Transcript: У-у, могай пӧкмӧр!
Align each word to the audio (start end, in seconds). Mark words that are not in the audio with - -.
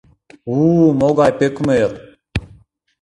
У-у, 0.53 0.87
могай 1.01 1.31
пӧкмӧр! 1.39 1.91